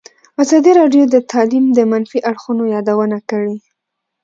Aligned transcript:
ازادي 0.43 0.71
راډیو 0.79 1.03
د 1.13 1.15
تعلیم 1.31 1.65
د 1.77 1.79
منفي 1.91 2.19
اړخونو 2.29 2.63
یادونه 2.75 3.17
کړې. 3.29 3.55